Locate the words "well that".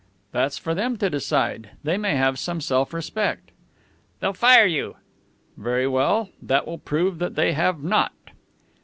5.87-6.65